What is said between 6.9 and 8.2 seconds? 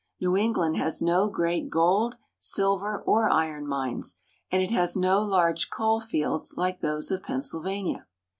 of Pennsylvania.